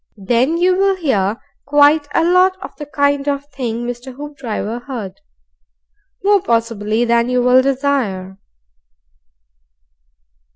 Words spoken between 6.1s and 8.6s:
More, possibly, than you will desire.